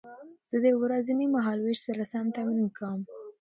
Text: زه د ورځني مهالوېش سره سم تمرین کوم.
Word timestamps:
زه 0.49 0.57
د 0.65 0.67
ورځني 0.83 1.25
مهالوېش 1.35 1.77
سره 1.87 2.03
سم 2.11 2.25
تمرین 2.37 2.67
کوم. 2.77 2.99